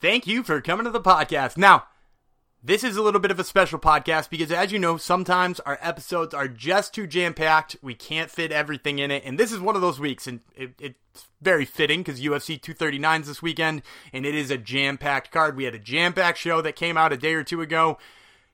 [0.00, 1.56] Thank you for coming to the podcast.
[1.56, 1.84] Now,
[2.62, 5.76] this is a little bit of a special podcast because, as you know, sometimes our
[5.80, 7.76] episodes are just too jam packed.
[7.82, 9.24] We can't fit everything in it.
[9.24, 10.28] And this is one of those weeks.
[10.28, 13.82] And it, it's very fitting because UFC 239 is this weekend
[14.12, 15.56] and it is a jam packed card.
[15.56, 17.98] We had a jam packed show that came out a day or two ago.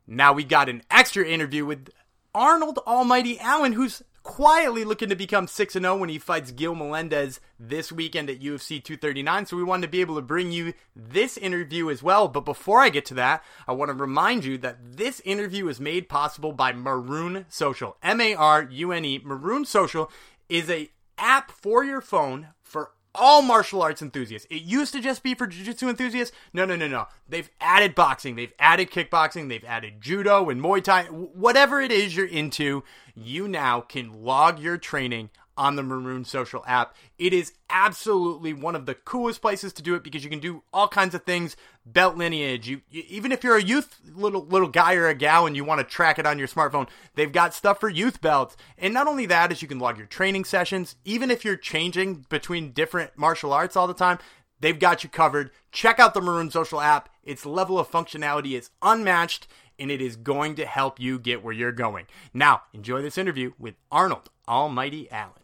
[0.06, 1.90] Now we got an extra interview with
[2.34, 7.38] Arnold Almighty Allen, who's quietly looking to become 6 0 when he fights Gil Melendez
[7.60, 9.46] this weekend at UFC 239.
[9.46, 12.26] So we wanted to be able to bring you this interview as well.
[12.26, 15.78] But before I get to that, I want to remind you that this interview is
[15.78, 17.96] made possible by Marune Social.
[18.02, 19.20] M A R U N E.
[19.22, 20.10] Marune Social
[20.48, 24.46] is a app for your phone for all martial arts enthusiasts.
[24.50, 26.34] It used to just be for jiu-jitsu enthusiasts.
[26.52, 27.06] No, no, no, no.
[27.28, 31.04] They've added boxing, they've added kickboxing, they've added judo and Muay Thai.
[31.04, 36.64] Whatever it is you're into, you now can log your training on the Marune Social
[36.66, 36.96] app.
[37.18, 40.62] It is absolutely one of the coolest places to do it because you can do
[40.72, 41.56] all kinds of things.
[41.86, 42.68] Belt lineage.
[42.68, 45.64] You, you, even if you're a youth little little guy or a gal and you
[45.64, 48.56] want to track it on your smartphone, they've got stuff for youth belts.
[48.78, 50.96] And not only that, is you can log your training sessions.
[51.04, 54.18] Even if you're changing between different martial arts all the time,
[54.60, 55.50] they've got you covered.
[55.72, 57.08] Check out the Marune Social app.
[57.22, 59.46] Its level of functionality is unmatched
[59.78, 62.06] and it is going to help you get where you're going.
[62.32, 65.43] Now, enjoy this interview with Arnold Almighty Allen.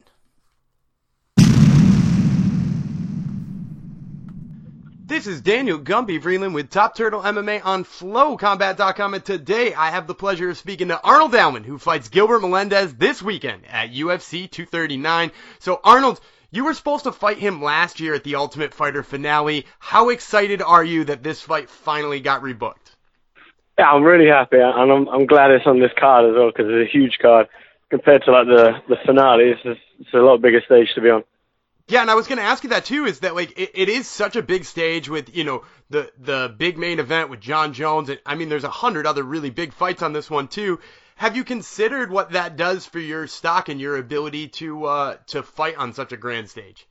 [5.21, 10.07] This is Daniel Gumby Vreeland with Top Turtle MMA on FlowCombat.com, and today I have
[10.07, 14.51] the pleasure of speaking to Arnold Allen, who fights Gilbert Melendez this weekend at UFC
[14.51, 15.31] 239.
[15.59, 19.67] So, Arnold, you were supposed to fight him last year at the Ultimate Fighter finale.
[19.79, 22.95] How excited are you that this fight finally got rebooked?
[23.79, 26.65] Yeah, I'm really happy, and I'm I'm glad it's on this card as well because
[26.67, 27.47] it's a huge card
[27.91, 29.51] compared to like the the finale.
[29.51, 31.25] It's just, it's a lot bigger stage to be on.
[31.91, 33.05] Yeah, and I was going to ask you that too.
[33.05, 36.55] Is that like it, it is such a big stage with you know the the
[36.57, 39.73] big main event with Jon Jones, and I mean there's a hundred other really big
[39.73, 40.79] fights on this one too.
[41.17, 45.43] Have you considered what that does for your stock and your ability to uh to
[45.43, 46.87] fight on such a grand stage?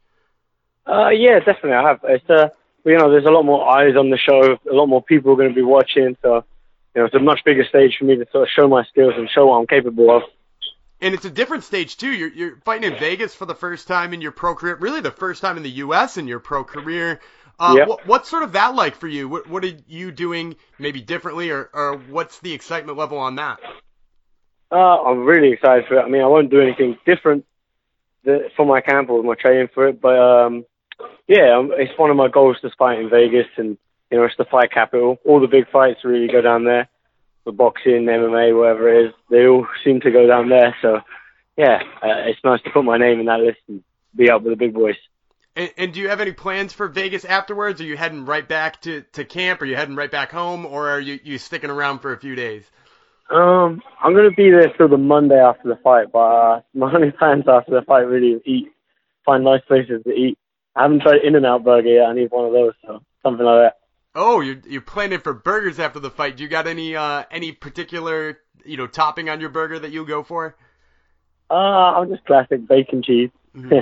[0.85, 1.73] Uh, yeah, definitely.
[1.73, 1.99] I have.
[2.03, 2.49] It's uh,
[2.83, 4.57] you know, there's a lot more eyes on the show.
[4.69, 6.17] A lot more people are going to be watching.
[6.21, 6.43] So,
[6.93, 9.13] you know, it's a much bigger stage for me to sort of show my skills
[9.15, 10.23] and show what I'm capable of
[11.01, 12.11] and it's a different stage too.
[12.11, 15.11] You're you're fighting in Vegas for the first time in your pro career, really the
[15.11, 16.17] first time in the U.S.
[16.17, 17.19] in your pro career.
[17.59, 17.87] Uh, yep.
[17.89, 19.27] what, what's sort of that like for you?
[19.27, 23.59] What what are you doing maybe differently, or or what's the excitement level on that?
[24.71, 26.03] Uh, I'm really excited for it.
[26.03, 27.45] I mean, I won't do anything different
[28.55, 30.65] for my camp or my training for it, but um,
[31.27, 33.77] yeah, um, it's one of my goals to fight in Vegas, and
[34.11, 35.17] you know, it's the fight capital.
[35.25, 36.87] All the big fights really go down there
[37.43, 40.75] for boxing, MMA, whatever it is, they all seem to go down there.
[40.81, 40.99] So,
[41.57, 43.83] yeah, uh, it's nice to put my name in that list and
[44.15, 44.95] be up with the big boys.
[45.55, 47.81] And, and, do you have any plans for Vegas afterwards?
[47.81, 49.61] Are you heading right back to, to camp?
[49.61, 50.65] Are you heading right back home?
[50.65, 52.69] Or are you, you sticking around for a few days?
[53.29, 56.93] Um, I'm going to be there till the Monday after the fight, but uh, my
[56.93, 58.71] only plans after the fight really is eat,
[59.25, 60.37] find nice places to eat.
[60.75, 62.05] I haven't tried In-N-Out Burger yet.
[62.05, 63.78] I need one of those, so something like that.
[64.15, 66.37] Oh, you're you're planning for burgers after the fight.
[66.37, 70.05] Do you got any uh any particular you know topping on your burger that you'll
[70.05, 70.55] go for?
[71.49, 73.31] Uh, I'm just classic bacon cheese.
[73.55, 73.79] Mm-hmm.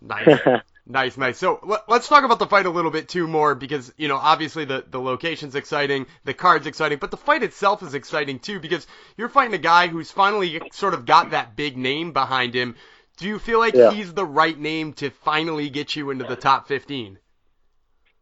[0.06, 0.40] nice.
[0.90, 1.38] Nice, nice.
[1.38, 4.16] So let, us talk about the fight a little bit too more because you know
[4.16, 8.58] obviously the the location's exciting, the card's exciting, but the fight itself is exciting too
[8.58, 12.74] because you're fighting a guy who's finally sort of got that big name behind him.
[13.18, 13.92] Do you feel like yeah.
[13.92, 17.18] he's the right name to finally get you into the top 15?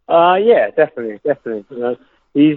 [0.09, 1.65] Uh, yeah, definitely, definitely.
[1.71, 1.97] You know,
[2.33, 2.57] he's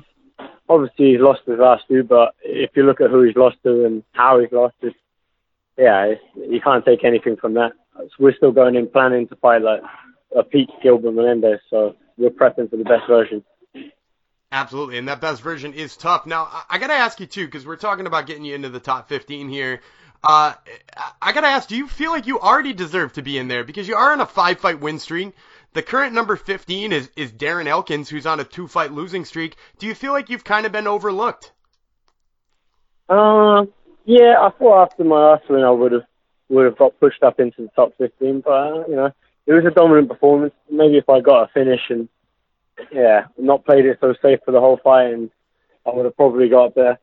[0.70, 3.86] obviously he's lost his last two, but if you look at who he's lost to
[3.86, 4.94] and how he's lost, it,
[5.78, 7.74] yeah, you can't take anything from that.
[7.98, 9.82] So we're still going in planning to fight like
[10.36, 13.44] a Pete Gilbert Melendez, so we're prepping for the best version.
[14.54, 16.26] Absolutely, and that best version is tough.
[16.26, 18.80] Now, I, I gotta ask you too, because we're talking about getting you into the
[18.80, 19.82] top 15 here.
[20.24, 20.54] Uh,
[21.22, 23.64] I gotta ask, do you feel like you already deserve to be in there?
[23.64, 25.34] Because you are on a five fight win streak.
[25.74, 29.56] The current number 15 is, is Darren Elkins, who's on a two fight losing streak.
[29.80, 31.54] Do you feel like you've kind of been overlooked?
[33.08, 33.66] Uh,
[34.06, 36.04] yeah, I thought after my last win I would have
[36.50, 39.12] would have got pushed up into the top 15, but uh, you know,
[39.48, 40.54] it was a dominant performance.
[40.70, 42.10] Maybe if I got a finish and
[42.92, 45.30] yeah, not played it so safe for the whole fight, and
[45.86, 47.00] I would have probably got there.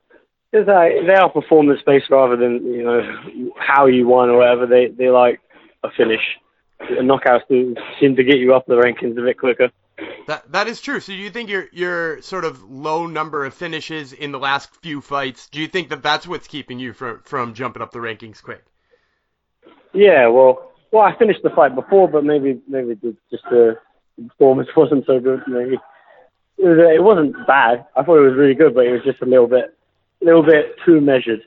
[0.50, 4.66] Because uh, they are performance based rather than you know how you won or whatever.
[4.66, 5.40] They they like
[5.82, 6.22] a finish
[6.80, 9.70] knockouts do seem to get you up the rankings a bit quicker.
[10.26, 11.00] That that is true.
[11.00, 14.74] So do you think your your sort of low number of finishes in the last
[14.82, 15.48] few fights?
[15.48, 18.64] Do you think that that's what's keeping you from from jumping up the rankings quick?
[19.92, 22.94] Yeah, well, well, I finished the fight before, but maybe maybe
[23.30, 23.78] just the
[24.28, 25.42] performance wasn't so good.
[25.48, 25.78] Maybe.
[26.58, 27.86] it, was, it wasn't bad.
[27.96, 29.76] I thought it was really good, but it was just a little bit,
[30.22, 31.42] a little bit too measured.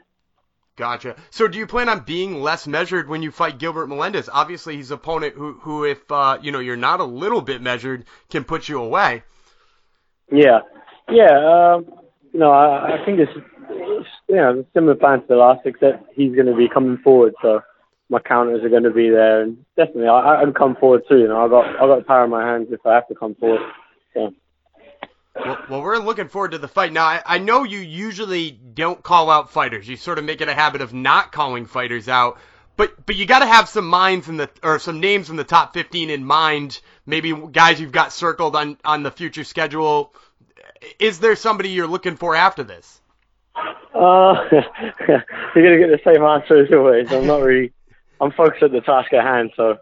[0.81, 1.15] Gotcha.
[1.29, 4.27] So do you plan on being less measured when you fight Gilbert Melendez?
[4.33, 7.61] Obviously, he's an opponent who, who if uh, you know you're not a little bit
[7.61, 9.21] measured, can put you away.
[10.31, 10.61] Yeah,
[11.07, 11.75] yeah.
[11.75, 11.85] Um,
[12.33, 13.31] you know, I, I think it's,
[14.27, 17.61] you know similar plan to the last, except he's going to be coming forward, so
[18.09, 21.19] my counters are going to be there, and definitely I, I can come forward too.
[21.19, 23.35] You know, I got I got power in my hands if I have to come
[23.35, 23.61] forward.
[24.15, 24.33] So.
[25.35, 26.91] Well, well, we're looking forward to the fight.
[26.91, 29.87] Now, I, I know you usually don't call out fighters.
[29.87, 32.37] You sort of make it a habit of not calling fighters out.
[32.77, 35.43] But but you got to have some minds in the or some names in the
[35.43, 36.79] top 15 in mind.
[37.05, 40.13] Maybe guys you've got circled on on the future schedule.
[40.99, 43.01] Is there somebody you're looking for after this?
[43.55, 44.35] Uh,
[45.07, 45.23] you're
[45.55, 47.11] gonna get the same answer as always.
[47.11, 47.71] I'm not really.
[48.19, 49.77] I'm focused at the task at hand, so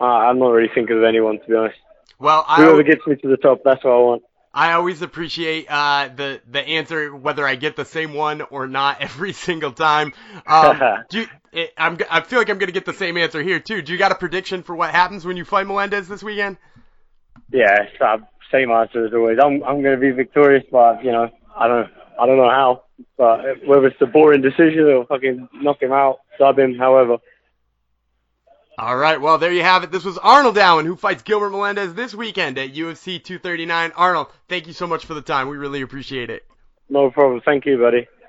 [0.00, 1.78] uh, I'm not really thinking of anyone to be honest.
[2.18, 4.22] Well, I, whoever gets me to the top, that's what I want.
[4.56, 9.00] I always appreciate uh, the the answer, whether I get the same one or not
[9.02, 10.14] every single time.
[10.46, 10.80] Um,
[11.10, 13.60] do you, it, I'm, I feel like I'm going to get the same answer here
[13.60, 13.82] too.
[13.82, 16.56] Do you got a prediction for what happens when you fight Melendez this weekend?
[17.52, 18.16] Yeah, uh,
[18.50, 19.38] same answer as always.
[19.38, 22.84] I'm I'm going to be victorious, but you know I don't I don't know how.
[23.18, 27.18] But whether it's a boring decision or fucking knock him out, sub him, however.
[28.78, 29.90] All right, well, there you have it.
[29.90, 33.92] This was Arnold Allen, who fights Gilbert Melendez this weekend at UFC 239.
[33.96, 35.48] Arnold, thank you so much for the time.
[35.48, 36.44] We really appreciate it.
[36.90, 37.40] No problem.
[37.42, 38.06] Thank you, buddy.